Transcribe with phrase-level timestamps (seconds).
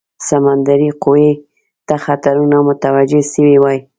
[0.27, 1.29] سمندري قوې
[1.87, 3.77] ته خطرونه متوجه سوي وای.